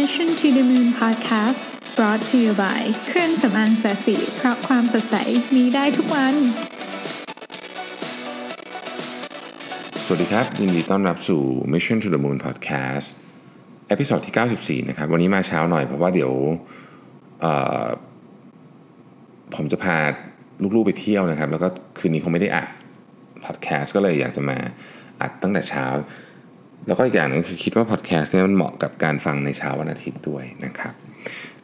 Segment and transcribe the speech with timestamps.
[0.00, 1.62] Mission to the Moon Podcast
[1.96, 5.16] brought to you by เครื่องสำอางแสสีเพราะความสดใส
[5.56, 6.34] มีได้ทุกวัน
[10.04, 11.42] สวัสดีครับ ยินดีต้อนรับสู่
[11.72, 13.06] Mission to the Moon Podcast
[13.88, 16.32] เอพิ o d ดที่ 94 นะครับ วันนี้มาเช้าหน่อยเพราะว่าเดี๋ยว
[19.54, 19.96] ผมจะพา
[20.74, 21.68] ลูกๆไปเที่ยวนะครับ แล้วก็
[21.98, 22.68] คืนนี้คงไม่ได้อัด
[23.44, 24.58] พอดแคสต์ก็เลยอยากจะมา
[25.20, 25.86] อัดตั้งแต่เช้า
[26.86, 30.94] แล้วก็อีกอย่างหนึงคือคิดว่าพอดแคสต์เนี่ยมันเหมาะกับการฟังในเช้าวันอาทิตย์ด้วยนะครับ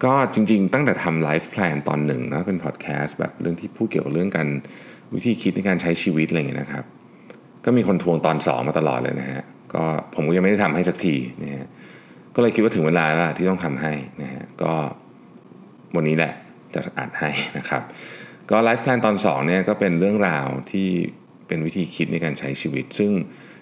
[0.05, 4.49] ก็จริงๆ ตั้งแต่ทำ Life Plan ตอนหนึ่งนะเป็นพอดแคสต์แบบเรื่องที่พูดเกี่ยวกับเรื่องการ
[5.15, 6.85] วิธีคิดในการใช้ชีวิตอะไรอย่างเงี้ยนะครับ
[7.65, 9.43] ก็มีคนทวงตอนสองมาตลอดเลยนะฮะ
[9.75, 9.85] ก็
[10.15, 11.67] ผมก็ยังไม่ได้ทำให้สักทีนะฮะ
[12.35, 14.73] ก็เลยคิดว่าถึงเวลาแล้วล่ะที่ต้องทำให้นะฮะก็
[15.97, 16.33] วันนี้แหละ
[16.75, 17.83] จะอัดให้นะครับ
[18.51, 20.89] ก็ Life Plan ตอน2เนี่ยก็เป็นเรื่องราวที่
[21.47, 23.11] เป็นวิธีคิดในการใช้ชีวิต ซึ่ง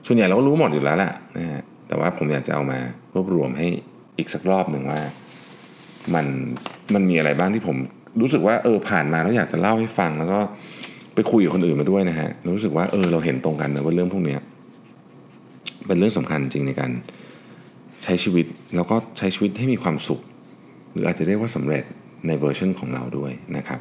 [0.06, 2.78] ส่วนใหญ่เราก็รู้หมดอยู่แล้วแหละนะฮะแต่ว่าผมอยากจะเอามา
[3.14, 3.66] รวบรวมให้
[4.18, 5.00] อีกสักรอบหนึ่งว่า
[6.14, 6.26] มัน
[6.94, 7.76] มันมีอะไรบ้างที่ผม
[8.20, 10.38] รู้สึกว่าเออผ่านมาแล้วอยากจะเล่าให้ฟัง แล้วก็
[11.14, 14.36] ไปคุยกับคนอื่นมาด้วยนะฮะรู้สึกว่าเออเราเห็นตรงกันนะว่าเรื่องพวกนี้
[15.86, 16.90] เป็นเรื่องสำคัญจริงในการ
[18.04, 20.20] ใช้ชีวิตแล้วก็ใช้ชีวิตให้มีความสุข
[20.92, 21.84] หรืออาจจะเรียกว่าสำเร็จ
[22.26, 23.78] ในเวอร์ชันของเราด้วยนะครับ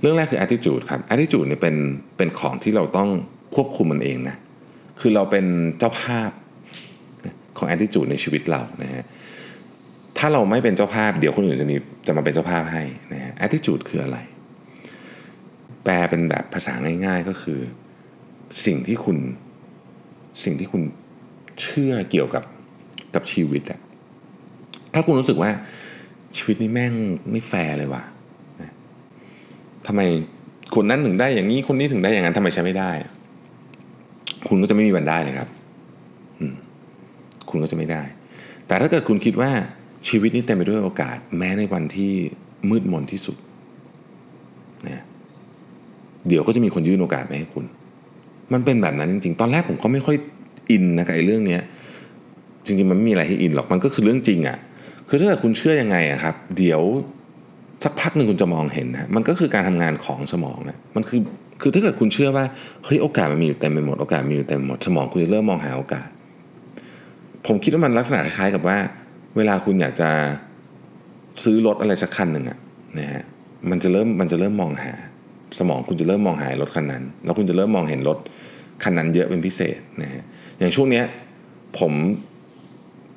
[0.00, 1.76] เรื่องแรกคือ attitude ครับ attitude เนี่ยเป็น
[2.16, 3.08] เป็นของที่เราต้อง
[3.54, 4.36] ควบคุมมันเองนะ
[5.00, 5.46] คือเราเป็น
[5.78, 6.30] เจ้าภาพ
[7.58, 9.04] ของ attitude ในชีวิตเรานะฮะ
[10.18, 12.82] ถ้าเราไม่เป็นเจ้าภาพเดี๋ยวคนอื่นจะมีจะมาเป็นเจ้าภาพให้
[13.12, 14.18] นะฮะ attitude คืออะไร
[15.84, 16.74] แปลเป็นแบบภาษา
[17.06, 17.60] ง่าย ๆก็คือ
[18.66, 19.18] สิ่งที่คุณ
[20.44, 20.82] สิ่งที่คุณ
[21.60, 22.44] เชื่อเกี่ยวกับ
[23.14, 23.80] กับชีวิตอะ
[24.94, 25.50] ถ้าคุณรู้สึกว่า
[26.36, 26.94] ชีวิตนี้แม่ง
[27.30, 28.02] ไม่แฟร์เลยว่ะ
[28.60, 28.72] นะ
[29.86, 30.00] ทำไม
[30.74, 32.90] คนนั้นถึงได้อย่างนี้คนนี้ถึงได้อย่างนั้นทำไมใช้ไม่ได้
[34.48, 35.48] คุณก็จะไม่มีวันได้เลยครับ
[37.50, 38.02] คุณก็จะไม่ได้
[38.66, 39.50] แต่ถ้าเกิดคุณคิดว่า
[40.08, 42.12] ชีวิตนี้เต็มไปด้วยโอกาส แม้ในวันที่
[42.70, 43.36] มืดมนที่สุด
[44.86, 45.02] นะ
[46.28, 47.64] เดี๋ยวก็จะมีคนยื่นโอกาสมาให้คุณ
[48.52, 50.16] มันเป็นแบบนั้นจริง ๆ ตอนแรกผมก็ไม่ค่อย
[50.70, 51.62] อินนะกับไอ้เรื่องเนี้ย
[52.64, 54.58] จริงๆ มันไม่มีอะไรให้อินหรอกมันก็คือเรื่องจริงอะ่ะ
[55.08, 56.82] คือถ้าเกิดคุณเชื่อยังไงอะครับ เดี๋ยว
[57.84, 61.20] สักพักหนึ่งคุณจะมองเห็นนะมันก็คือการทำงานของสมองอะมันคือ
[61.60, 62.44] คือถ้าเกิดคุณเชื่อว่า
[62.84, 66.08] เฮ้ยโอกาสมันมีอยู่เต็มไปหมดโอกาสมีอยู่เต็มหมดสมองคุณจะเริ่มมองหาโอกาส
[67.46, 68.78] ผมคิดว่ามันลักษณะคล้ายๆกับว่า
[69.36, 70.10] เวลาคุณอยากจะ
[71.44, 72.58] ซื้อรถอะไรสักคันหนึ่งอะ
[72.98, 73.22] นะฮะ
[73.70, 74.92] มันจะเริ่มมันจะเริ่มมองหา
[75.58, 78.18] สมองคุณจะเริ่มมองหารถคันนั้น แล้วคุณจะเริ่มมองเห็นรถ
[78.82, 80.22] คันนั้นเยอะเป็นพิเศษนะฮะ
[80.58, 81.04] อย่างช่วงเนี้ย
[81.78, 81.92] ผม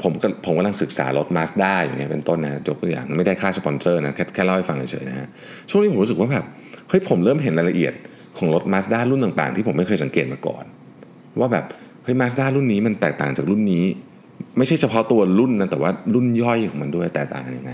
[0.01, 5.27] ผมก็ผมกำลังศึกษารถมาสด้าอย่างเงี้ยเป็นต้นนะยกตัวอย่างไม่ได้ค่าสปอนเซอร์นะแค่แค่เล่าให้ฟังเฉยๆนะฮะ
[5.69, 6.45] ช่วงนี้ผมรู้สึกว่าแบบ
[6.89, 7.93] เฮ้ยผมเริ่มเห็นรายละเอียด
[8.37, 10.63] ของรถมาสด้ารุ่นต่างๆ ที่ผมไม่เคยสังเกตมาก่อน
[11.39, 11.65] ว่าแบบ
[12.03, 13.83] เฮ้ยมาสด้ารุ่นนี้มันแตกต่างจากรุ่นนี้
[14.57, 17.73] ไม่ใช่เฉพาะตัวรุ่นนะแต่ว่ารุ่นย่อยของมันด้วยแตกต่างกันยังไง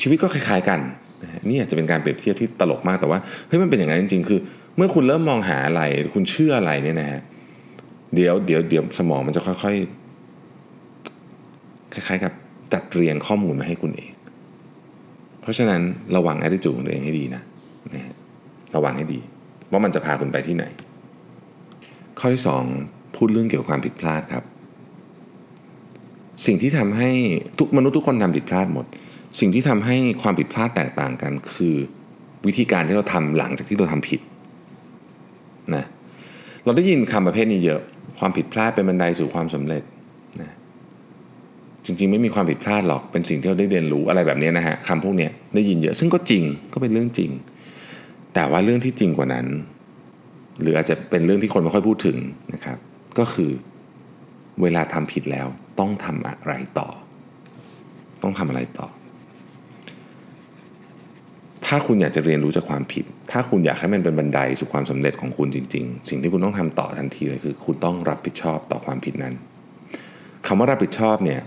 [0.00, 0.80] ชีวิตก็คล้ายๆกัน
[1.48, 4.40] นี่อาจจะเป็นการเปรียบเทียบที่ตลกมากแต่ว่าเฮ้ยมันเป็นอย่างนั้นจริงๆ คือ
[4.76, 5.82] เมื่อคุณเริ่มมองหาอะไร
[6.14, 7.20] คุณเชื่ออะไรเนี่ยนะฮะ
[8.14, 12.32] เดี๋ยวเดี๋ยวเดี๋ยวสมองมันจะค่อยๆ คล้ายๆกับ
[12.72, 14.12] จัดเรียงข้อมูลมาให้คุณเอง
[15.40, 15.80] เพราะฉะนั้น
[16.16, 17.42] ระวัง attitude ของตัวเองให้ดีนะ
[17.94, 18.14] นะ
[18.76, 19.20] ระวังให้ดี
[19.72, 20.64] ว่ามันจะพาคุณไปที่ไหน
[22.18, 22.42] ข้อที่
[22.78, 24.44] 2 พูดเรื่องเกี่ยวกับความผิดพลาดครับ
[26.46, 27.10] สิ่งที่ทำให้
[27.58, 28.86] ทุกมนุษย์ทุกคนทำผิดพลาดหมด
[29.40, 31.74] สิ่งที่ทำให้ความผิดพลาดแตกต่างกัน คือ
[32.46, 34.20] วิธีการที่เราทำหลังจากที่เราทำผิด
[35.74, 35.84] นะ
[36.64, 37.80] เราได้ยินคำประเภทนี้เยอะ
[38.18, 39.82] ความผิดพลาดเป็นบันไดสู่ความสำเร็จ
[40.40, 40.50] นะ
[41.84, 47.30] จริง ๆ ไม่มีความผิดพลาดหรอกเป็นสิ่งที่เราได้เรียนรู้อะไรแบบนี้นะฮะคำพวกนี้ได้ยินเยอะ ซึ่งก็จริงก็เป็นเรื่องจริง
[48.34, 49.46] แต่ว่าเรื่องที่จริงกว่านั้น
[50.60, 52.16] หรืออาจจะเป็นเรื่องที่คนไม่ค่อยพูดถึง
[52.54, 52.78] นะครับ
[53.18, 53.50] ก็คือ
[54.62, 55.46] เวลาทำผิดแล้ว
[55.80, 56.88] ต้องทำอะไรต่อ
[58.22, 58.88] ต้องทำอะไรต่อ
[61.66, 69.34] ถ้าคุณอยากจะเรียนรู้จากความผิด ถ้าคุณอยากให้มันเป็นบันไดสู่ความสำเร็จของคุณจริง ๆ สิ่งที่คุณต้องทำต่อทันทีเลยคือ คุณต้องรับผิดชอบต่อความผิดนั้น
[70.46, 71.40] คำว่ารับผิดชอบเนี่ย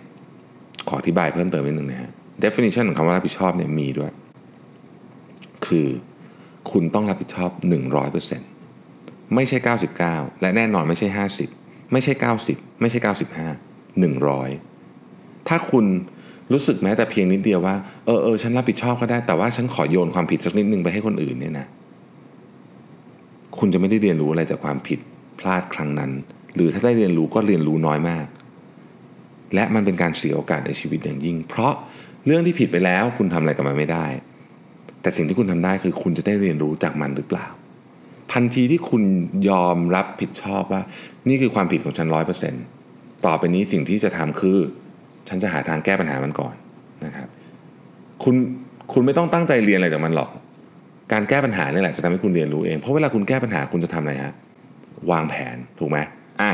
[0.87, 2.11] ขออธิบายเพิ่มเติมนิดนึงนะฮะ
[2.43, 4.11] definition ของคำว่ารับผิดชอบเนี่ยมีด้วย
[5.67, 5.87] คือ
[6.71, 7.49] คุณต้องรับผิดชอบ
[8.61, 9.57] 100%ไม่ใช่
[9.99, 11.07] 99 และแน่นอนไม่ใช่
[11.49, 12.13] 50 ไม่ใช่
[12.47, 12.99] 90 ไม่ใช่
[14.03, 15.85] 95 100 ถ้าคุณ
[16.53, 17.75] รู้สึกแม้แต่เพียงนิดเดียวว่า
[18.05, 21.65] เออเออฉันรับผิดชอบก็ได้ แต่ว่าฉันขอโยนความผิดสักนิดนึงไปให้คนอื่นเนี่ยนะ
[23.57, 24.99] คุณจะไม่ได้เรียนรู้อะไรจากความผิด
[25.39, 26.11] พลาดครั้งนั้น
[26.55, 28.25] หรือถ้าได้เรียนรู้ก็เรียนรู้น้อยมาก
[29.55, 31.73] และมันเป็นการเสียโอกาสในชีวิตอย่างยิ่ง เพราะ
[32.25, 34.05] เรื่องที่ผิดไปแล้วคุณทำอะไรกับมันไม่ได้
[35.05, 37.47] แต่สิ่งที่คุณทำได้คือคุณจะได้เรียนรู้จากมันหรือเปล่า
[38.33, 39.03] ทันทีที่คุณ
[39.49, 40.81] ยอมรับผิดชอบว่า
[41.29, 42.63] นี่คือความผิดของฉันร้อยเปอร์เซ็นต์
[43.25, 44.57] ต่อไปนี้สิ่งที่จะทำคือ
[45.27, 46.55] ฉันจะหาทางแก้ปัญหามันก่อน
[47.05, 47.27] นะครับ
[48.23, 48.35] คุณ
[48.93, 50.29] คุณไม่ต้องตั้งใจเรียนอะไรจากมันหรอก
[51.11, 54.33] การแก้ปัญหานี่แหละจะทำให้คุณเรียนรู้เอง เพราะเวลาคุณแก้ปัญหาคุณจะทำอะไรฮะ
[55.11, 55.97] วางแผนถูกไหม
[56.41, 56.51] อะ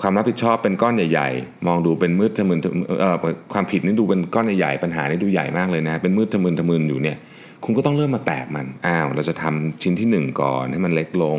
[0.00, 2.58] ความรับผิดชอบเป็นก้อนใหญ่ๆ มองดูเป็นมืดทะมึน
[3.00, 3.16] เอ่อ
[3.52, 7.16] ความผิดนี่ดูเป็นก้อนใหญ่ๆ ปัญหานี่ดูใหญ่มากเลยนะ เป็นมืดทะมึนทะมึนอยู่เนี่ย
[7.68, 11.38] คุณก็ต้องเริ่มมาแตกมัน อ้าว เราจะทำชิ้นที่ 1 ก่อนให้มันเล็กลง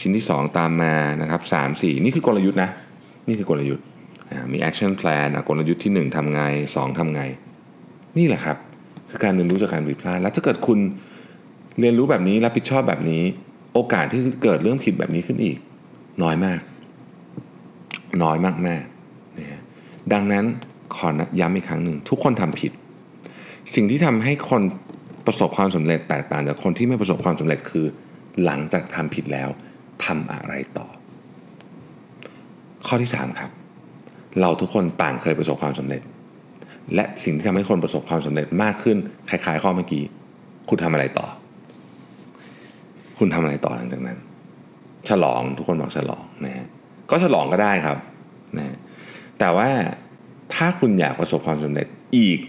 [0.00, 2.70] ชิ้นที่ 2 ตามมานะครับสามสี่นี่คือกลยุทธ์นะ
[3.28, 3.84] นี่คือกลยุทธ์
[4.52, 6.42] มี action plan กลยุทธ์ที่ 1ทำไง
[6.74, 7.22] 2ทำไง
[8.18, 8.56] นี่แหละครับ
[9.10, 10.78] คือการเรียนรู้จากการผิดพลาด แล้วถ้าเกิดคุณ
[11.80, 13.22] เรียนรู้แบบนี้รับผิดชอบแบบนี้
[13.74, 15.58] โอกาสที่เกิดเรื่องผิดแบบนี้ขึ้นอีก
[16.22, 16.60] น้อยมาก
[18.22, 18.76] น้อยมากแม่
[19.38, 19.60] นะฮะ
[20.12, 20.44] ดังนั้น
[20.96, 21.08] ขอ
[21.40, 22.72] ย้ำอีกครั้งหนึ่งทุกคนทำผิด
[23.74, 24.62] สิ่งที่ทำให้คน
[25.30, 27.86] ประสบความสำเร็จแตกต่างจากคนที่ไม่ประสบความสำเร็จคือ
[28.44, 29.48] หลังจากทำผิดแล้ว
[30.04, 30.86] ทำอะไรต่อ
[32.86, 33.50] ข้อที่ 3 ครับ
[34.40, 36.02] เราทุกคนต่างเคยประสบความสำเร็จ
[36.94, 38.96] และสิ่งที่ทำให้คนประสบความสำเร็จมากขึ้น
[39.28, 40.04] คล้ายๆ ข้อเมื่อกี้
[40.68, 41.26] คุณทำอะไรต่อ
[43.18, 44.18] คุณทำอะไรต่อหลังจากนั้น
[45.08, 46.66] ฉลองทุกคนบอกฉลองนะฮะ
[47.10, 47.98] ก็ฉลองก็ได้ครับ
[48.58, 48.76] นะ
[49.38, 49.68] แต่ว่า
[50.54, 51.86] ถ้าคุณอยากประสบความสำเร็จ
[52.16, 52.40] อีก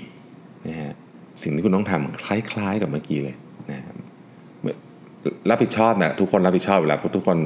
[0.67, 0.93] นะฮะ
[1.43, 3.35] สิ่งที่คุณต้องทำคล้ายๆ กับเมื่อกี้เลย
[3.71, 3.95] นะครับ
[5.49, 7.37] รับผิดชอบนะทุกคนรับผิดชอบอยู่แล้วเพราะทุกคน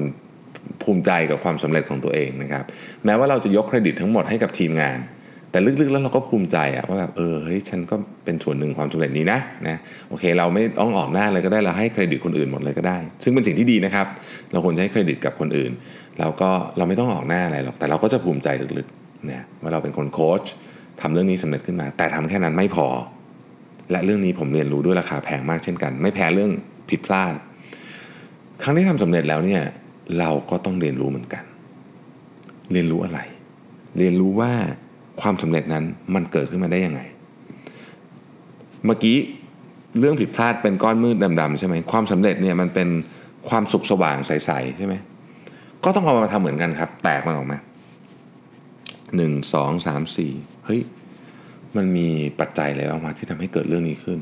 [0.84, 2.64] ภูมิใจกับความสำเร็จของตัวเองนะครับ
[3.06, 4.98] แม้ว่าเราจะยกเครดิตทั้งหมดให้กับทีมงาน
[5.52, 7.96] แต่ลึกๆแล้วเราก็ภูมิใจอะว่าแบบเออเฮ้ยฉันก็
[8.26, 9.78] เป็นส่วนหนึ่งความสำเร็จนี้นะนะ
[10.10, 14.08] โอเค เราไม่ต้องออกหน้าเลยก็ได้เราให้เครดิตคนอื่นหมดเลยก็ได้ ซึ่งเป็นสิ่งที่ดีนะครับ
[14.52, 15.72] เราควรจะให้เครดิตกับคนอื่น
[16.20, 18.48] เราก็เราไม่ต้องออกหน้าอะไรหรอกแต่เราก็จะภูมิใจ
[18.78, 20.44] ลึกๆนะว่าเราเป็นคนโค้ช
[21.02, 22.88] ทำเรื่องนี้สำเร็จขึ้นมา แต่ทำแค่นั้นไม่พอ
[23.92, 26.52] และเรื่องนี้ผมเรียนรู้ด้วยราคาแพงมากเช่นกัน ไม่แพ้เรื่อง
[26.90, 27.34] ผิดพลาด
[28.62, 29.62] ครั้งที่ทำสำเร็จแล้วเนี่ย
[30.20, 31.44] เราก็ต้องเรียนรู้เหมือนกัน
[32.72, 33.20] เรียนรู้อะไร
[33.98, 34.52] เรียนรู้ว่า
[35.22, 35.84] ความสำเร็จนั้น
[36.16, 37.02] มันเกิดขึ้นมาได้ยังไง
[38.86, 39.18] เมื่อกี้
[40.00, 42.90] เรื่องผิดพลาดเป็นก้อนมืดดำๆใช่ไหมความสำเร็จเนี่ยมันเป็น
[43.50, 44.96] ความสุขสว่างใสๆใช่ไหม
[45.84, 47.58] ก็ต้องเอามาทำเหมือนกันครับ แตกมันออกมา
[49.16, 50.32] หนึ่งสองสามสี่
[50.66, 50.82] เฮ้ย
[51.78, 52.08] มันมี
[52.40, 54.20] ปัจจัยอะไรบ้างมาที่ทำให้เกิดเรื่องนี้ขึ้น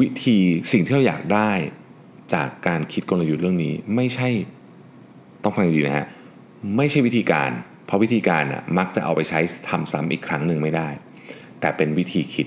[0.00, 0.38] วิธี
[0.72, 1.50] สิ่งที่เราอยากได้
[2.34, 4.28] จากการคิดกลยุทธ์เรื่องนี้ไม่ใช่
[5.42, 6.06] ต้องฟังดีนะฮะ
[6.76, 7.50] ไม่ใช่วิธีการ
[7.86, 10.88] เพราะวิธีการอะมักจะเอาไปใช้ทำซ้ำอีกครั้งหนึ่งไม่ได้
[11.60, 12.46] แต่เป็นวิธีคิด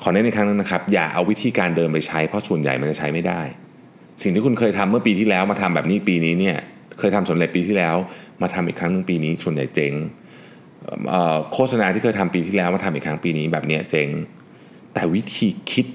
[0.00, 3.42] ขอเน้นอีกครั้งนึงนะครับ อย่าเอาวิธีการเดิมไปใช้ เพราะส่วนใหญ่มันจะใช้ไม่ได้
[4.22, 6.56] สิ่งที่คุณเคยทำเมื่อปีที่แล้วมาทำแบบนี้ปีนี้เนี่ย
[6.98, 7.96] เคยทำสำเร็จปีที่แล้ว
[8.42, 9.92] มาทำอีกครั้งหนึ่งปีนี้ส่วนใหญ่เจ๊ง
[11.52, 14.08] โฆษณาที่เคยทำปีที่แล้วมาทำอีกครั้งปีนี้แบบนี้เจ๊ง
[14.94, 15.86] แต่วิธีคิด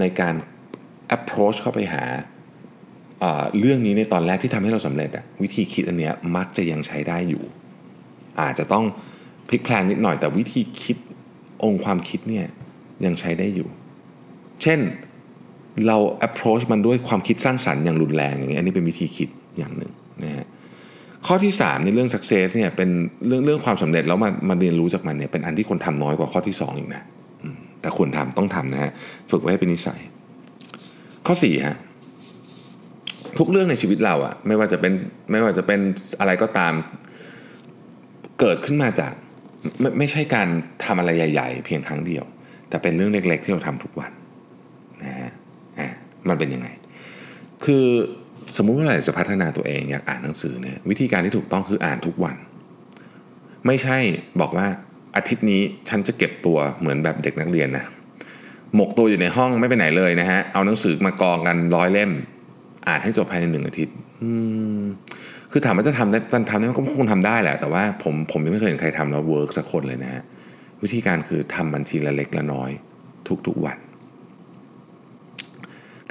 [0.00, 0.34] ในการ
[1.16, 2.04] approach เข้าไปหา
[3.58, 7.42] เรื่องนี้ในตอนแรกที่ทำให้เราสำเร็จอะวิธีคิดอันเนี้ยมักจะยังใช้ได้อยู่
[8.40, 8.84] อาจจะต้อง
[9.48, 10.96] พลิกแพลงนิดหน่อยแต่วิธีคิด
[11.64, 12.46] องค์ความคิดเนี่ย
[13.04, 13.68] ยังใช้ได้อยู่
[14.62, 14.80] เช่น
[15.86, 15.96] เรา
[16.26, 19.92] approach มันด้วยความคิดสร้างสรรค์อย่างรุนแรงอย่างเงี้ยอันนี้เป็นวิธีคิดอย่างหนึ่ง
[20.24, 20.46] นะฮะ
[21.26, 22.88] ข้อที่ 3 ในเรื่อง success เนี่ยเป็น
[23.26, 27.02] เรื่องเรื่องความสำเร็จแล้วมามาเรียนรู้จากมันเนี่ยเป็นอันที่คนทำน้อยกว่าข้อที่ 2 อีกนะ
[27.80, 28.92] แต่ควรทำต้องทำนะฮะ
[29.30, 30.00] ฝึกไว้ให้เป็นนิสัย
[31.26, 31.76] ข้อ4ฮะ
[33.38, 34.92] ทุกเรื่องในชีวิตเราอะไม่ว่าจะเป็น
[35.30, 35.80] ไม่ว่าจะเป็น
[36.20, 36.72] อะไรก็ตาม
[38.40, 39.12] เกิดขึ้นมาจาก
[39.80, 40.48] ไม่ไม่ใช่การ
[40.84, 42.24] ทำอะไรใหญ่ ๆ เพียงครั้งเดียว
[42.68, 44.12] แต่เป็นเรื่องเล็ก ๆ ที่เราทำทุกวัน
[45.02, 45.30] นะฮะ
[45.78, 45.88] อะ
[46.28, 46.68] มันเป็นยังไง
[47.64, 47.86] คือ
[48.56, 52.36] สมมุติว่าเราจะพัฒนาตัวเองอยากอ่านหนังสือเนี่ยวิธีการที่ถูกต้องคืออ่านทุกวัน
[53.66, 53.98] ไม่ใช่
[54.40, 54.66] บอกว่า
[55.16, 57.84] อาทิตย์นี้ฉันจะเก็บตัวเหมือนแบบเด็กนักเรียนนะ
[58.74, 62.10] หมกตัวอยู่ในห้องไม่ไปไหนเลยนะฮะเอาหนังสือมากองกันร้อยเล่ม
[62.88, 63.96] อ่านให้จบภายในหนึ่งอาทิตย์
[65.50, 70.22] คือถามว่าจะทำได้มันทำได้ก็คงทำได้แหละ แต่ว่าผมผมยังไม่เคยเห็นใครทำแล้ว work สักคนเลยนะฮะ
[70.82, 72.70] วิธีการคือทำบัญชีละเล็กละน้อย
[73.46, 73.78] ทุกๆวัน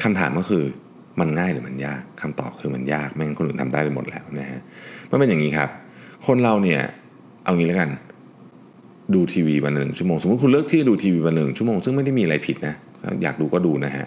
[0.03, 0.63] คำถามก็คือ
[1.21, 4.61] มันง่ายหรือมันยากคำตอบคือมันยากไม่งั้นคนอื่นทำได้ไปหมดแล้วนะฮะ
[5.09, 5.69] มันเป็นอย่างนี้ครับ
[6.27, 6.81] คนเราเนี่ย
[7.43, 7.89] เอางี้แล้วกัน
[9.13, 12.75] ดูทีวีวันหนึ่งชั่วโมงสมมติคุณเลือกที่จะดูทีวีวันหนึ่งชั่วโมงซึ่งไม่ได้มีอะไรผิดนะ
[13.23, 14.05] อยากดูก็ดูนะฮะ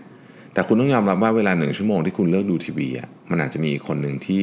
[0.55, 4.41] แต่คุณต้องยอมรับว่าเวลาหนึ่งชั่วโมงที่คุณเลือกดูทีวีอะมันอาจจะมีคนหนึ่งที่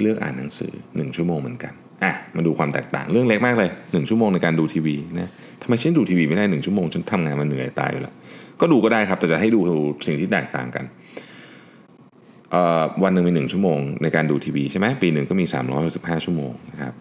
[0.00, 1.72] เลือกอ่านหนังสือหนึ่งชั่วโมงเหมือนกัน
[2.04, 5.30] อะมาดูความแตกต่างเรื่องเล็กมากเลยหนึ่งชั่วโมงในการดูทีวีนะ
[5.62, 8.14] ทำไมฉันดูทีวีไม่ได้หนึ่งชั่วโมงฉันทำงานมันเหนื่อยตายไปแล้ว
[8.60, 9.60] ก็ดูก็ได้ครับแต่จะให้ดู
[10.06, 10.84] สิ่งที่แตกต่างกัน
[13.02, 15.44] วันหนึ่งมีหนึ่งชั่วโมงในการดูทีวีใช่ไหมปีหนึ่งก็มี
[15.84, 16.94] 365 ชั่วโมงนะครับ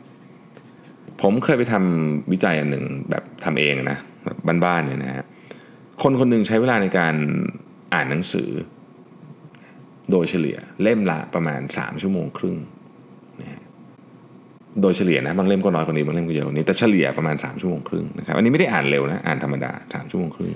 [1.21, 5.25] ผมเคยไปทำวิจัยอันหนึ่งแบบทำเองนะแบบบ้านๆเนี่ยนะฮะ
[6.03, 7.15] คนคนหนึ่งใช้เวลาในการ
[7.93, 8.49] อ่านหนังสือ
[10.11, 12.57] โดยเฉลี่ยเล่มละประมาณ 3 ชั่วโมงครึ่ง
[13.41, 13.61] นะ
[14.81, 20.51] โดยเฉลี่ยนะบางเล่มก็น้อยกว่านี้บางเล่มก็เยอะกว่านี้แต่เฉลี่ยประมาณ 3 ชั่วโมงครึ่งนะครับอันนี้ไม่ได้อ่านเร็วนะอ่านธรรมดา 3 ชั่วโมงครึ่ง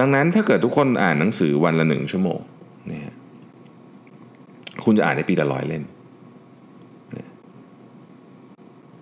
[0.00, 2.40] ดังนั้นถ้าเกิดทุกคนอ่านหนังสือวันละหนึ่งชั่วโมง
[4.84, 5.84] คุณจะอ่านในปีละร้อยเล่ม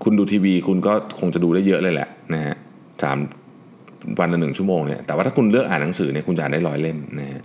[0.02, 2.56] คุณดูทีวีคุณก็คงจะดูได้เยอะเลยแหละนะฮะ
[3.02, 3.18] สาม
[4.18, 7.42] วันละหนึ่งชั่วโมงเนี่ยแต่ว่าถ้าคุณเลือกอ่านหนังสือเนี่ยคุณจะอ่านได้ร้อยเล่มนะฮะ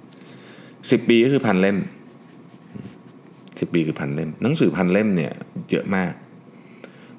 [0.91, 1.77] สิบปีก็คือพันเล่ม
[3.59, 5.33] สิบปีคือพันเล่ม หนังสือพันเล่มเนี่ย
[5.71, 6.11] เยอะมาก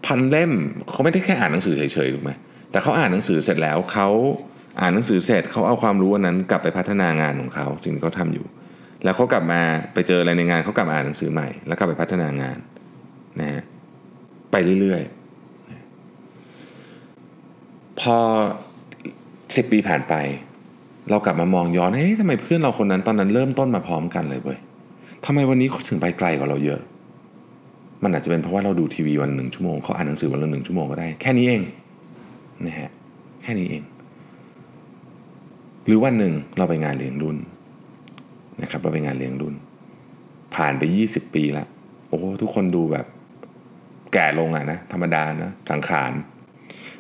[0.06, 0.52] พันเล่ม
[0.90, 2.30] เขาไม่ได้แค่อ่านหนังสือเฉยๆถูกไหม
[2.70, 4.08] แต่เขาอ่านหนังสือเสร็จแล้วเขา
[4.80, 8.46] อ่านหนังสือเสร็จเขาเอาความรู้นั้นกลับไปพัฒนางานของเขาสิ่งที่เขาทำอยู่
[9.06, 9.60] แล้วเขากลับมา
[9.94, 12.58] ไปเจออะไรในงานเขากลับมาอ่านหนังสือใหม่ แล้วกลับไปพัฒนางาน
[13.40, 13.62] นะฮะ
[14.50, 18.16] ไปเรื่อยๆ พอ
[19.56, 20.14] สิบปีผ่านไป
[21.10, 24.58] เรากลับมามองย้อนเฮ้ยทำไมเพื่อนเราคนนั้นตอนนั้นเริ่มต้นมาพร้อมกันเลยเว้ย
[25.24, 26.80] ทำไมวันนี้เขาถึงไปไกลกว่าเราเยอะ
[28.02, 31.62] มันอาจจะเป็นเพราะว่าเราดูทีวีวันหนึ่งชั่วโมงเขาอ่านหนังสือวันละหนึ่งชั่วโมงก็ได้ แค่นี้เอง
[32.66, 32.90] นะฮะ
[33.42, 33.82] แค่นี้เอง
[35.86, 37.36] หรือวันหนึ่งเราไปงานเลี้ยงรุ่น
[38.62, 39.54] นะครับเราไปงานเลี้ยงรุ่น
[40.54, 41.68] ผ่านไป 20 ปีแล้ว
[42.08, 43.06] โอ้ทุกคนดูแบบ
[44.12, 46.12] แก่ลงอะนะธรรมดานะสังขาร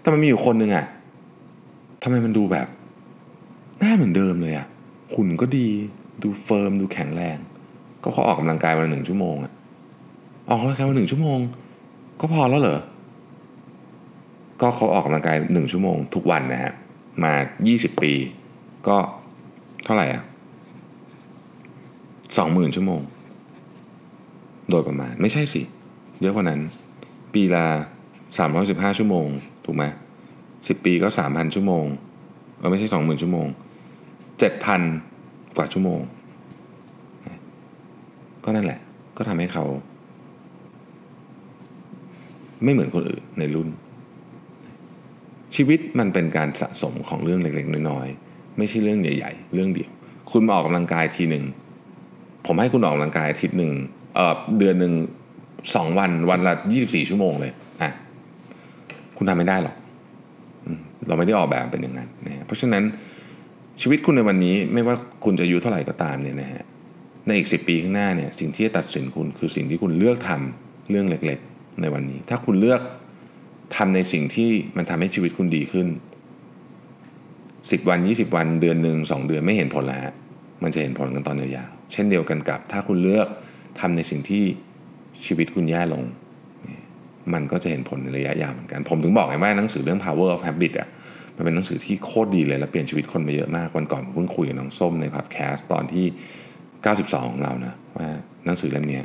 [0.00, 0.86] แต่มันมีอยู่คนหนึ่งอะ
[2.02, 2.66] ทำไมมันดูแบบ
[3.78, 4.66] หน้าเหมือนเดิมเลยอะ
[5.14, 5.68] หุ่นก็ดี
[6.22, 7.38] ดู firm ดูแข็งแรง
[8.02, 9.52] ก็เขาออกกำลังกายวันหนึ่งชั่วโมงอะ
[10.48, 11.38] ออกกำลังกายวันหนึ่งชั่วโมง
[12.20, 12.80] ก็พอแล้วเหรอ
[14.60, 16.72] ก็เขาออกกำลังกายหนึ่งชั่วโมงทุกวันนะฮะ
[17.22, 17.32] มา
[17.66, 18.12] 20 ปี
[18.88, 18.96] ก็
[19.84, 20.22] เท่าไหร่อะ
[22.36, 23.00] สองหมื่นชั่วโมง
[24.70, 25.62] โดยประมาณไม่ใช่สิ
[26.20, 26.60] เยอะกว่านั้น
[27.34, 27.66] ปีละ
[28.38, 29.26] สามร้อยสิบห้าชั่วโมง
[29.64, 29.84] ถูกไหม
[30.68, 31.84] สิบปีก็สามพันชั่วโมง
[32.58, 33.46] เออไม่ใช่สองหมื่นชั่วโมง
[34.38, 34.80] เจ็ดพัน
[35.56, 36.00] กว่าชั่วโมง
[38.44, 38.80] ก็นั่นแหละ
[39.16, 39.64] ก็ทำให้เขา
[42.64, 43.68] ไม่เหมือนคนอื่นในรุ่น
[45.54, 49.90] ชีวิตมันเป็นการสะสมของเรื่องเล็กๆ น้อยๆ ไม่ใช่เรื่องใหญ่ ๆ เรื่องเดียว
[50.30, 51.44] คุณมาออกกำลังกายทีหนึ่ง
[52.46, 53.72] ผมให้คุณออกกำลังกายอาทิตย์หนึ่ง
[54.14, 54.92] เเดือนหนึ่ง
[55.74, 57.90] สองวันวันละยี่สิบสี่ชั่วโมงเลยอะ
[59.16, 59.74] คุณทำไม่ได้หรอก
[61.06, 62.84] เราไม่ได้ออกแบบเป็นอย่างนั้นนะเพราะฉะนั้น
[63.80, 66.62] ชีวิตคุณในวันนี้ไม่ว่าคุณจะอายุเท่าไหร่ก็ตามเนี่ยนะฮะ
[67.26, 72.80] ในอีกสิปีข้างหน้าเนี่ยสิ่งที่จะตัดสินคุณคือสิ่งที่คุณเลือกทำเรื่องเล็กๆ ในวันนี้ ถ้าคุณเลือก
[73.76, 75.86] ทำในสิ่งที่มันทำให้ชีวิตคุณดีขึ้น
[77.70, 80.02] สิบวันยี่สิบวันเดือนหนึ่งสองเดือนไม่เห็นผลแล้ว
[80.62, 83.28] มันจะเห็นผลกันตอนยาว เช่นเดียวกันกับ ถ้าคุณเลือก
[83.80, 84.44] ทำในสิ่งที่
[85.26, 86.02] ชีวิตคุณแย่ลง
[87.34, 90.88] มันก็จะเห็นผลในระยะยาวเหมือนกัน ผมถึงบอกไงว่าหนังสือเรื่อง power of habit อะ
[91.36, 96.06] มันเป็นหนังสือที่โคตรดีเลย และเปลี่ยนชีวิตคนไปเยอะมากวันก่อนผมเพิ่งคุยกับน้องส้มในพอดแคสต์ตอนที่
[96.68, 98.08] 92ของเรานะว่า
[98.46, 99.00] หนังสือเล่มนี้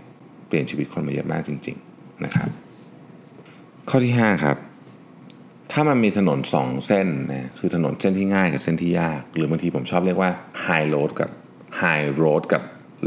[0.48, 2.50] เปลี่ยนชีวิตคนไปเยอะมากจริง ๆนะครับ
[3.90, 4.58] ข้อที่ 5 ครับ
[5.72, 10.32] ถ้ามันมีถนน 2 เส้นนะคือถนนเส้นที่ง่ายกับเส้นที่ยาก หรือบางทีผมชอบเรียกว่า
[10.66, 11.30] high road กับ
[11.80, 12.62] high road กับ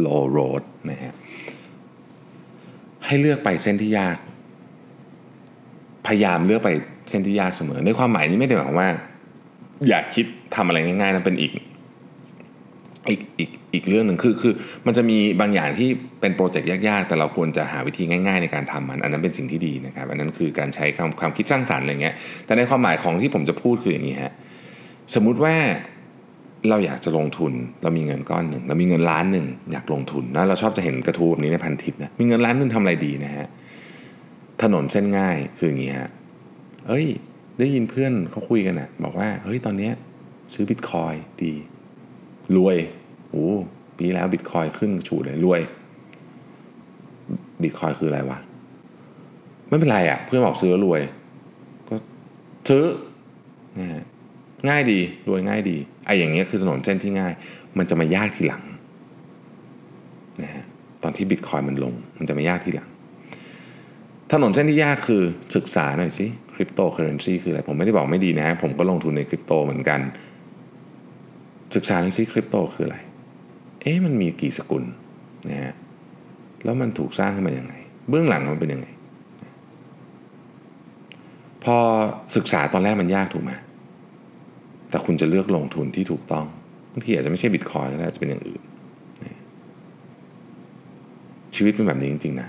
[0.05, 1.13] low road นะฮะ
[3.07, 4.19] ให้เลือกไปเส้นที่ยาก
[6.07, 6.71] พยายามเลือกไป
[7.11, 8.91] เส้นที่ยากเสมอ ในความหมายนี้ไม่ได้หมายความว่า
[9.89, 11.53] อย่าคิดทำอะไรง่ายๆนะเป็นอีก
[13.09, 14.53] อีกอีกอีกเรื่องหนึ่งคือคือ
[14.87, 15.89] มันจะมีบางอย่างที่
[16.21, 22.15] เป็นโปรเจกต์ยากๆ แต่เราควรจะหาวิธีง่ายๆ ในการทำมัน อันนั้นเป็นสิ่งที่ดีนะครับ อันนั้นคือการใช้ความความคิดสร้างสรรค์อะไรเงี้ย
[22.47, 24.33] แต่ในความหมายของที่ผมจะพูดคืออย่างนี้ฮะ
[25.15, 25.57] สมมุติว่า
[26.71, 27.53] เราอยากจะลงทุน
[27.83, 33.47] เรามีเงินก้อนหนึ่งเรามีเงินล้านหนึ่งอยากลงทุนนะเราชอบจะเห็นกระทู้แบบนี้ในพันทิปนะมีเงินล้านหนึ่งทำอะไรดีนะฮะ
[34.63, 36.11] ถนนเส้นง่ายคืออย่างนี้ฮะ
[36.89, 37.07] เอ้ย
[37.59, 39.91] ได้ยินเพื่อนเขาคุยกันอนะบอกว่าเฮ้ยตอนนี้
[40.55, 41.53] ซื้อบิตคอยดี
[42.57, 42.77] รวย
[43.31, 43.49] โอ้
[43.99, 45.61] ปีแล้วบิตคอยขึ้นฉูดเลยรวย
[47.63, 48.39] บิตคอยคืออะไรวะ
[49.69, 51.01] ไม่เป็นไรอะ่ะ เพื่อนบอกซื้อรวย
[51.89, 51.97] ก็
[52.69, 52.85] ซื้อ
[53.79, 54.03] นะฮะ
[54.69, 57.33] ง่ายดีรวยง่ายดี ไอ้อย่างเงี้ยคือถนนเส้นที่ง่าย
[57.79, 58.63] มันจะมายากทีหลัง
[60.43, 60.65] นะฮะ
[61.03, 62.89] ตอนที่บิตคอยมันลง มันจะมายากทีหลัง
[64.33, 65.23] ถนนเส้นที่ยากคือ
[65.57, 70.01] ศึกษาหน่อยสิคริปโตเคอเรนซีคืออะไร ผมไม่ได้บอกไม่ดีนะผมก็ลงทุนในคริปโตเหมือนกัน
[71.77, 72.99] ศึกษาหน่อยสิคริปโตคืออะไร
[73.83, 74.85] เอ๊ะมันมีกี่สกุล
[75.49, 75.75] นะฮะ
[76.65, 77.75] แล้วมันถูกสร้างขึ้นมาอย่างไง
[78.09, 78.87] เบื้องหลังมันเป็นยังไง
[81.65, 81.77] พอ
[82.37, 83.53] ศึกษาตอนแรกมันยากถูกไหม
[84.95, 86.47] แต่คุณจะเลือกลงทุนที่ถูกต้อง
[86.93, 88.63] บางทีอาจจะไม่ใช่บิตคอยก็ได้จะเป็นอย่างอื่น
[91.55, 92.49] ชีวิตเป็นแบบนี้จริงๆนะ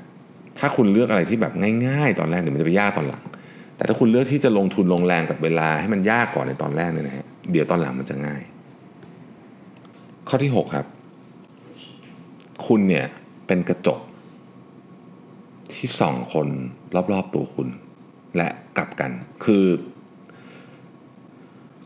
[0.59, 1.53] ถ้าคุณเลือกอะไรที่แบบ
[1.87, 3.23] ง่ายๆ ตอนแรกเดี๋ยวมันจะไปยากตอนหลัง
[3.75, 8.41] แต่ถ้าคุณเลือกที่จะลงทุนลงแรงกับเวลาให้มันยากก่อนในตอนแรกเนี่ยนะฮะเดี๋ยวตอนหลังมันจะง่าย
[10.27, 10.85] ข้อที่ 6 ครับ
[12.67, 13.05] คุณเนี่ย
[13.47, 13.99] เป็นกระจก
[15.73, 16.47] ที่ส่องคน
[17.11, 17.67] รอบๆตัวคุณ
[18.37, 19.11] และกลับกัน
[19.45, 19.63] คือ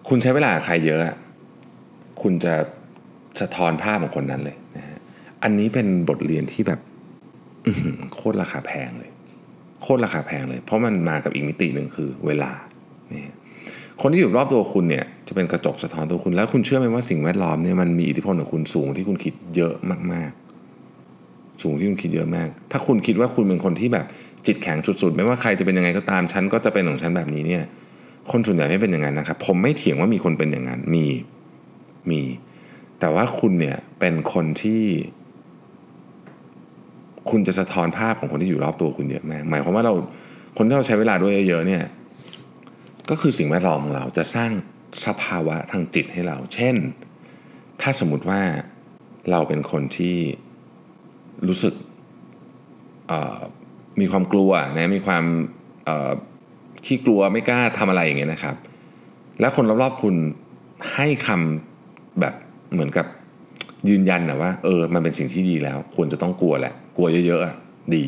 [0.10, 1.00] คุณใช้เวลาใครเยอะ
[2.22, 2.54] คุณจะ
[3.42, 5.00] สะท้อนภาพของคนนั้นเลยนะฮะ
[5.44, 6.80] อันนี้เป็นบทเรียนที่แบบ
[8.14, 9.12] โคตรราคาแพงเลย
[9.82, 12.52] โคตรราคาแพงเลย เพราะมันมากับอีกมิติหนึ่งคือเวลา
[13.14, 13.24] นี่
[14.02, 19.76] คนที่อยู่รอบตัวคุณเนี่ยจะเป็นกระจกสะท้อนตัวคุณแล้วคุณเชื่อไหมว่าสิ่งแวดล้อมเนี่ยมันมีอิทธิพลกับคุณสูงที่คุณคิดเยอะ
[20.14, 24.06] มากๆ สูงที่คุณคิดเยอะมาก ถ้าคุณคิดว่าคุณเป็นคนที่แบบ
[24.46, 27.64] จิตแข็งสุดๆ ไม่ว่าใครจะเป็นยังไงก็ตามฉันก็จะเป็นของฉันแบบนี้เนี่ย
[28.32, 31.06] คนส่วนใหญ่ไม่เป็นอย่างนั้นนะครับ ผมไม่เถียงว่ามีคนเป็นอย่างนั้นมี
[32.10, 32.22] มี
[33.00, 34.84] แต่ว่าคุณเนี่ยเป็นคนที่
[37.30, 39.94] คุณจะสะท้อนภาพของคนที่อยู่รอบตัวคุณเยอะมากหมายความว่าเรา
[40.58, 41.84] คนที่เราใช้เวลาด้วยเยอะเนี่ย
[43.10, 44.52] ก็คือสิ่งแวดล้อมของเราจะสร้าง
[45.06, 46.76] สภาวะทางจิตให้เรา เช่น
[47.82, 48.42] ถ้าสมมติว่า
[49.32, 50.18] เราเป็นคนที่
[51.48, 51.74] รู้สึก
[54.00, 55.24] มีความกลัวนะมีความ
[56.86, 58.56] ขี้กลัวไม่กล้าทำอะไรอย่างเงี้ยนะครับ
[59.40, 60.16] แล้วคนรอบๆคุณ
[60.94, 62.34] ให้คำแบบ
[62.74, 63.06] เหมือนกับ
[63.90, 68.06] ยืนยันนะว่าเออมันเป็นสิ่งที่ดีแล้ว ควรจะต้องกลัวแหละ กลัวเยอะๆดี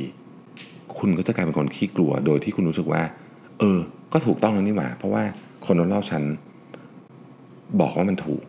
[0.98, 3.01] คุณก็จะกลายเป็นคนขี้กลัว โดยที่คุณรู้สึกว่า
[3.60, 3.80] เออ
[4.13, 5.24] ก็ถูกต้องแล้วนี่หว่า เพราะว่า
[5.66, 6.24] คนรอบๆฉัน
[7.82, 8.42] บอกว่ามันถูก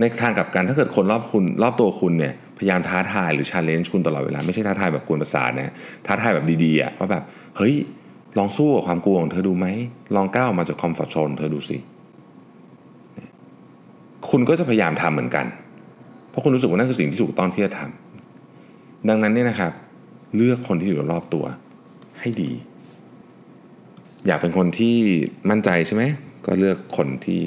[0.00, 5.72] ในทางกลับกันถ้าเกิดคนรอบคุณรอบตัวคุณเนี่ยพยายามท้าทายหรือ challenge คุณตลอดเวลา ไม่ใช่ท้าทายแบบกวนประสาทนะ
[6.06, 7.22] ท้าทายแบบดีๆอะว่าแบบ
[7.56, 7.74] เฮ้ย
[8.38, 9.66] ลองสู้กับความกลัวของเธอดูไหม
[10.16, 11.76] ลองก้าวออกมาจาก comfort zone เธอดูสิ
[14.30, 15.46] คุณก็จะพยายามทำเหมือนกัน
[16.30, 19.72] เพราะคุณรู้สึกว่านั่นคือสิ่งที่ถูกต้องที่จะทำดังนั้นเนี่ยนะครับ
[20.36, 21.44] เลือกคนที่อยู่รอบตัว
[22.20, 22.50] ให้ดี
[24.26, 24.96] อยากเป็นคนที่
[25.50, 26.02] มั่นใจใช่ไหม
[26.46, 27.40] ก็เลือกคนที่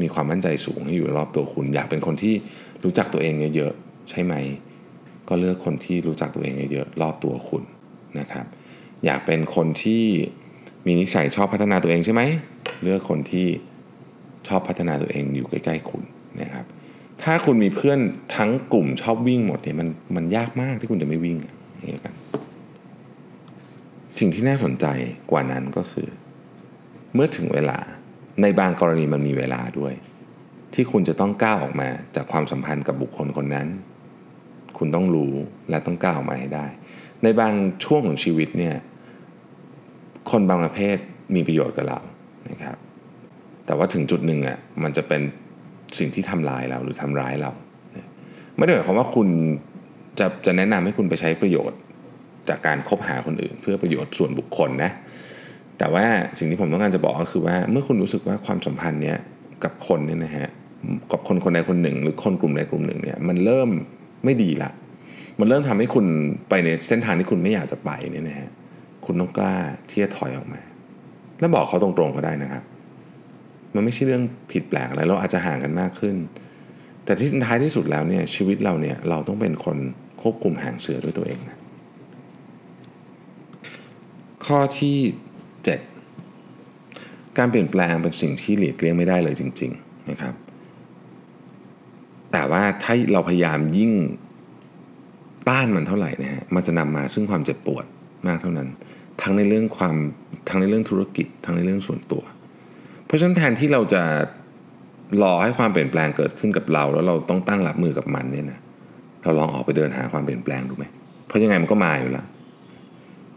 [0.00, 2.34] มีความมั่นใจสูงให้อยู่รอบตัวคุณ อยากเป็นคนที่
[2.84, 4.34] รู้จักตัวเองเยอะๆใช่ไหม
[5.28, 7.62] ก็เลือกคนที่รู้จักตัวเองเยอะๆรอบตัวคุณ
[8.18, 8.46] นะครับ
[9.04, 10.04] อยากเป็นคนที่
[10.86, 12.22] มีนิสัยชอบพัฒนาตัวเองใช่ไหม
[12.82, 13.46] เลือกคนที่
[14.48, 16.02] ชอบพัฒนาตัวเองอยู่ใกล้ๆคุณ
[16.40, 16.64] นะครับ
[17.22, 17.98] ถ้าคุณมีเพื่อน
[18.36, 22.14] ทั้งกลุ่มชอบวิ่งหมดเนี่ยมันมันยากมากที่คุณจะไม่วิ่งอย่างนี้กัน
[24.18, 24.86] สิ่งที่น่าสนใจ
[25.30, 26.08] กว่านั้นก็คือ
[27.14, 27.78] เมื่อถึงเวลา
[28.42, 29.94] ในบางกรณีมันมีเวลาด้วย
[30.74, 33.68] ที่คุณจะต้องก้าวออกมาจากความสัมพันธ์กับบุคคลคนนั้น
[34.78, 35.32] คุณต้องรู้
[35.70, 36.66] และต้องก้าวออกมาให้ได้
[37.22, 37.52] ในบาง
[37.84, 38.76] ช่วงของชีวิตเนี่ย
[40.30, 40.96] คนบางประเภท
[41.34, 42.00] มีประโยชน์กับเรา
[42.50, 42.76] นะครับ
[43.66, 45.22] แต่ว่าถึงจุดหนึ่งอะมันจะเป็น
[45.98, 47.50] สิ่งที่ทำลายเราหรือทำร้ายเรา
[48.56, 49.28] ไม่ได้หมายความว่าคุณ
[50.18, 51.78] จะจะแนะนำให้คุณไปใช้ประโยชน์
[52.48, 54.90] จากการคบหาคนอื่น เพื่อประโยชน์ส่วนบุคคลนะ
[55.78, 56.06] แต่ว่า
[56.38, 59.18] สิ่งที่ผมต้องการจะบอกก็คือว่าเมื่อคุณรู้สึกว่าความสัมพันธ์เนี้ย
[59.64, 60.48] กับคนเนี่ยนะฮะ
[61.12, 63.68] กับคนคนใดคนหนึ่ง หรือคนกลุ่มใดกลุ่มหนึ่งเนี่ยมันเริ่ม
[64.24, 64.70] ไม่ดีละ
[65.40, 66.06] มันเริ่มทำให้คุณ
[66.48, 68.50] ไปในเส้นทางที่คุณไม่อยากจะไปเนี่ยนะฮะ
[69.12, 69.56] คุณต้องกล้า
[69.90, 70.60] ที่จะถอยออกมา
[71.40, 72.62] แล้วบอกเขาตรงๆก็ได้นะครับ
[73.74, 76.16] มันไม่ใช่เรื่องผิดแปลกอะไรเราอาจจะห่างกันมากขึ้น
[77.04, 79.76] แต่ที่ท้ายที่สุดแล้วเนี่ยชีวิตเราเนี่ยเราต้องเป็นคน
[80.22, 81.58] ควบคุมหางเสือด้วยตัวเองนะ
[84.46, 84.98] ข้อที่
[86.16, 87.38] 7.
[87.38, 90.34] การเปลี่ยนแปลงเป็นสิ่งที่หลีกเลี่ยงไม่ได้เลยจริง ๆนะครับ
[92.32, 93.92] แต่ว่าถ้าเราพยายามยิ่ง
[95.48, 97.84] ต้านมันเท่าไหร่นะฮะมันจะนำมาซึ่งความเจ็บปวด
[98.26, 98.68] มากเท่านั้น
[99.22, 99.96] ทั้งในเรื่องความ
[100.48, 102.22] ทั้งในเรื่องธุรกิจ ทั้งในเรื่องส่วนตัว
[103.06, 104.02] เพราะฉะนั้นแทนที่เราจะ
[105.22, 108.58] รอให้ความเปลี่ยนแปลงเกิดขึ้นกับเรา แล้วเราต้องตั้งรับมือกับมันเนี่ยนะ
[109.22, 110.84] เราลองออกไปเดินหาความเปลี่ยนแปลงดูไหม
[111.26, 112.26] เพราะยังไงมันก็มาอยู่แล้ว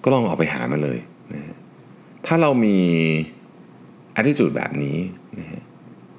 [0.03, 0.99] ก็ลองออกไปหามันเลย
[1.33, 1.41] นะ
[2.25, 2.77] ถ้าเรามี
[4.15, 4.97] อ t t i t u d e แบบนี้
[5.39, 5.61] นะฮะ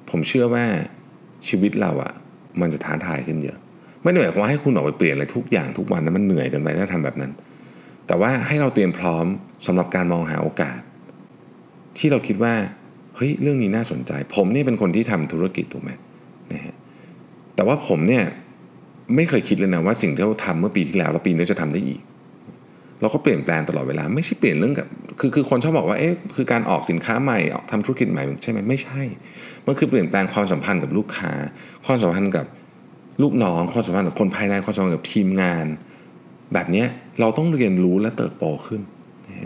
[0.09, 0.65] ผมเชื่อว่า
[1.47, 2.13] ชีวิตเราอะ
[2.61, 3.57] มันจะท้าทายขึ้นเยอะ
[4.01, 7.31] ไม่ได้หมายความว่าให้คุณออกไปเปลี่ยนอะไรทุกอย่างทุกวันนั้นมันเหนื่อยกันไปถ้าทำแบบนั้น
[8.07, 9.25] แต่ว่าให้เราเตรียมพร้อม
[9.65, 10.79] สำหรับการมองหาโอกาส
[11.97, 12.53] ที่เราคิดว่า
[13.15, 15.91] เฮ้ยเรื่องนี้น่าสนใจ ผมนี่เป็นคนที่ทำธุรกิจถูกไหม
[16.53, 16.75] นะฮะ
[17.55, 18.23] แต่ว่าผมเนี่ย
[19.15, 22.01] ไม่เคยคิดเลยนะว่าสิ่งที่เราทำเมื่อปีที่แล้วแล้วปีนี้จะทำได้อีก
[23.01, 24.87] เราก็เปลี่ยนแปลงตลอดเวลา ไม่ใช่เปลี่ยนเรื่องกับ
[25.19, 27.39] คือคือคนชอบบอกว่าเอ๊ะคือการออกสินค้าใหม่
[27.71, 29.01] ทำธุรกิจใหม่ใช่ไหมไม่ใช่
[29.65, 31.31] มันคือเปลี่ยนแปลงความสัมพันธ์กับลูกค้า
[31.85, 32.45] ความสัมพันธ์กับ
[33.21, 35.65] ลูกน้องความสัมพันธ์กับคนภายในความสัมพันธ์กับทีมงาน
[36.53, 36.85] แบบนี้
[37.19, 38.81] เราต้องเรียนรู้และเติบโตขึ้น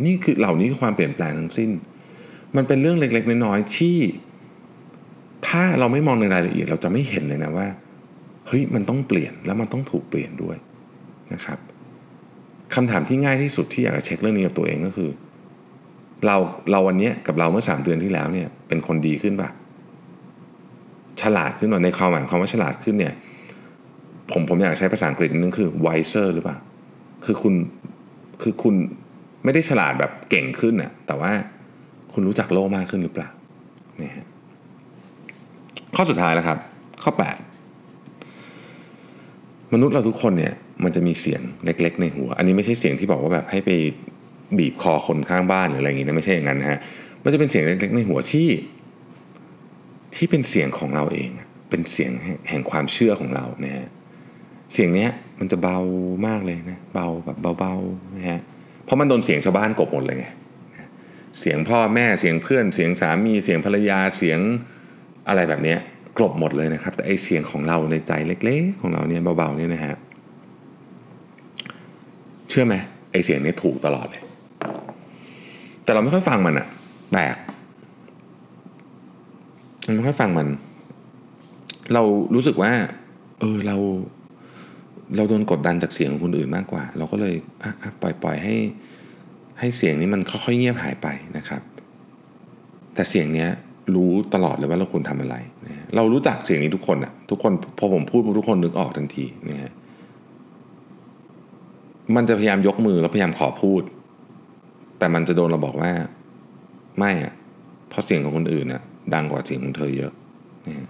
[0.06, 1.70] นี่คือเหล่านี้คือความเปลี่ยนแปลงทั้งสิ้น
[2.56, 3.98] มันเป็นเรื่องเล็กๆน้อยๆที่
[5.48, 7.68] ถ้าเราไม่มองในรายละเอียด เราจะไม่เห็นเลยนะว่า
[8.48, 10.58] เฮ้ยมันต้องเปลี่ยนแล้วมันต้องถูกเปลี่ยนด้วย
[11.34, 11.60] นะครับ
[12.76, 15.10] คำถามที่ง่ายที่สุดที่อยากจะเช็คเรื่องนี้กับตัวเองก็คือ
[16.26, 16.38] เรา
[16.72, 19.50] เราวันนี้กับเราเมื่อสามเดือนที่แล้วเนี่ยเป็นคนดีขึ้นปะ
[21.22, 23.14] ฉลาดขึ้นหน่อยในความหมายความว่าฉลาดขึ้นเนี่ย
[24.32, 26.58] ผมผมอยากใช้ภาษาอังกฤษนึงคือ wiser หรือเปล่า
[27.26, 27.54] คือคุณ
[28.42, 28.76] คือคุณ
[29.44, 31.32] ไม่ได้ฉลาดแบบเก่งขึ้นน่ะแต่ว่า
[32.14, 33.30] คุณรู้จักโลกมากขึ้นหรือเปล่า
[34.02, 34.26] นี่ฮะ
[35.96, 36.58] ข้อสุดท้ายแล้วครับ
[37.04, 37.12] ข้อ
[38.18, 40.54] 8 มนุษย์เราทุกคนเนี่ย
[40.84, 43.70] มันจะมีเสียงเล็ก ๆ ในหัว อันนี้ไม่ใช่เสียงที่บอกว่าแบบให้ไป
[44.58, 46.80] บีบคอคนข้างบ้านหรืออะไรอย่างงี้นะไม่ใช่อย่างนั้นนะฮะ
[47.24, 48.48] มันจะเป็นเสียงเล็ก ๆ ในหัวที่
[50.16, 51.30] ที่เป็นเสียงของเราเอง
[51.70, 52.12] เป็นเสียง
[52.50, 53.88] แห่งความเชื่อของเรานะฮะ
[54.74, 55.78] เสียงเนี้ยมันจะเบา
[56.28, 58.40] มากเลยนะเบาแบบเบาๆนะฮะ
[58.86, 60.26] เพราะมันโดนเสียงชาวบ้านกบหมดเลยไง
[61.40, 64.40] เสียงพ่อแม่เสียงเพื่อน เสียงสามีเสียงภรรยาเสียง
[65.28, 65.76] อะไรแบบนี้
[66.18, 69.96] กลบหมดเลยนะครับ แต่ไอเสียงของเราในใจเล็ก ๆ ของเราเนี่ยเบาๆเนี่ยนะฮะ
[72.50, 72.76] เชื่อไหม
[73.12, 74.24] ไอเสียงนี้ถูกตลอดเลย
[75.84, 76.68] แต่เราไม่ค่อยฟังมันอะ
[77.12, 77.36] แปลก
[79.84, 80.48] เราไม่ค่อยฟังมัน
[81.94, 82.04] เรา
[82.36, 82.72] รู้สึกว่า
[83.40, 83.78] เออเรา
[85.16, 87.36] เราโดนกดดันจากเสียงของคนอื่นมากกว่า เราก็เลย
[88.02, 88.56] ปล่อยปล่อยให้
[89.60, 91.62] ให้เสียงนี้มันค่อยๆเงียบหายไปนะครับ
[92.94, 93.50] แต่เสียงเนี้ย
[93.96, 99.72] รู้ตลอดเลยว่าเราควรทำอะไรนะเรารู้จักเสียงนี้ทุกคนอะทุกคนพอผมพูดทุกคนนึกออกทันทีนะฮะ
[102.16, 103.82] มันจะพยายามยกมือแล้วพยายามขอพูด
[104.98, 105.92] แต่มันจะโดนเราบอกว่า
[106.98, 107.34] ไม่อะ
[107.90, 108.82] เพราะเสียงของคนอื่นน่ะ
[109.14, 110.12] ดังกว่าเสียงของเธอเยอะ
[110.68, 110.88] นะ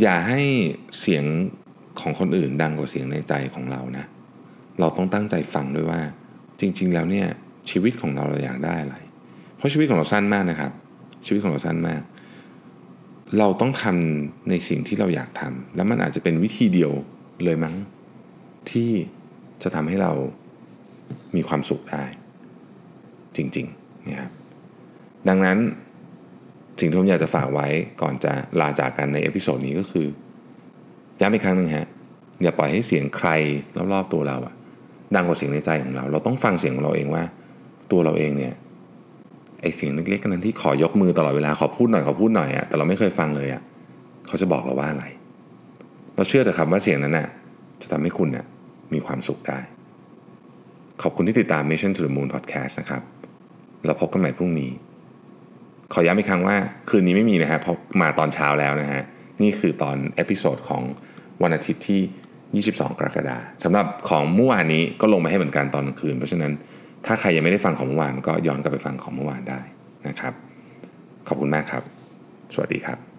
[0.00, 0.42] อย่าให้
[1.00, 1.24] เสียง
[2.00, 4.04] ของคนอื่นดังกว่าเสียงในใจของเรานะ
[4.80, 6.00] เราต้องตั้งใจฟังด้วยว่า
[6.60, 7.26] จริง ๆ แล้วเนี่ย
[7.70, 8.96] ชีวิตของเราเราอยากได้อะไร
[9.56, 10.72] เพราะชีวิตของเราสั้นมากนะครับ
[11.26, 12.00] ชีวิตของเราสั้นมาก
[13.38, 16.92] เราต้องทำในสิ่งที่เราอยากทำแล้วมันอาจจะเป็นวิธีเดียว
[17.44, 17.74] เลยมั้ง
[18.70, 18.90] ที่
[19.62, 20.12] จะทำให้เรา
[21.36, 22.04] มีความสุขได้
[23.36, 24.30] จริงๆนะครับ
[25.28, 25.58] ดังนั้น
[26.80, 27.68] สิ่งที่ผมอยากจะฝากไว้
[28.02, 30.06] ก่อนจะลาจากกันใน episode นี้ก็คือ
[31.20, 31.86] ย้ำอีกครั้งหนึ่งฮะ
[32.42, 33.28] อย่าปล่อยให้เสียงใคร
[33.92, 34.54] รอบๆตัวเราอะ
[35.14, 37.22] ดังกว่าเสียงในใจของเรา เราต้องฟังเสียงของเราเองว่า
[37.90, 38.54] ตัวเราเองเนี่ย
[39.62, 43.62] ไอเสียงเล็กๆนั้นที่ขอยกมือตลอดเวลาขอพูดหน่อยขอพูดหน่อยอะแต่เราไม่เคยฟังเลยอะ
[44.26, 45.04] เขาจะบอกเราว่าอะไร
[46.16, 47.28] เราเชื่อเถอะครับว่าเสียงนั้นน่ะ
[47.82, 48.44] จะทำให้คุณน่ะ
[48.92, 49.58] มีความสุขได้
[51.02, 53.02] ขอบคุณที่ติดตาม Mission to the Moon Podcast นะครับ
[53.86, 54.70] เราพบกันใหม่พรุ่งนี้
[55.92, 56.56] ขอย้ำอีกครั้งว่า
[56.88, 59.02] คืนนี้ไม่มีนะฮะเพราะมาตอนเช้าแล้วนะฮะ
[59.42, 60.82] นี่คือตอน episode ของ
[61.42, 66.52] วันอาทิตย์ที่ 22 กรกฎาคมสำหรับของเมื่อวานนี้ก็ลงมาให้เหมือนกันตอนกลางคืน เพราะฉะนั้น
[67.06, 69.60] ถ้าใครยังไม่ได้ฟังของเมื่อวานก็ย้อนกลับไปฟังของเมื่อวานได้
[70.08, 70.32] นะครับ
[71.28, 71.82] ขอบคุณมากครับ
[72.54, 73.15] สวัสดีครับ